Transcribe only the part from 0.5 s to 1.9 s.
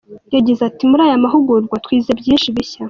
ati “Muri aya mahugurwa